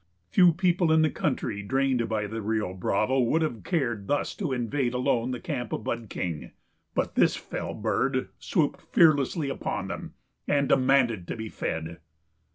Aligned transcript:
Few 0.31 0.51
people 0.51 0.91
in 0.91 1.03
the 1.03 1.11
country 1.11 1.61
drained 1.61 2.09
by 2.09 2.25
the 2.25 2.41
Rio 2.41 2.73
Bravo 2.73 3.19
would 3.19 3.43
have 3.43 3.63
cared 3.63 4.07
thus 4.07 4.33
to 4.37 4.51
invade 4.51 4.95
alone 4.95 5.29
the 5.29 5.39
camp 5.39 5.71
of 5.71 5.83
Bud 5.83 6.09
King. 6.09 6.53
But 6.95 7.13
this 7.13 7.35
fell 7.35 7.75
bird 7.75 8.29
swooped 8.39 8.81
fearlessly 8.81 9.47
upon 9.47 9.89
them 9.89 10.15
and 10.47 10.67
demanded 10.67 11.27
to 11.27 11.35
be 11.37 11.49
fed. 11.49 11.99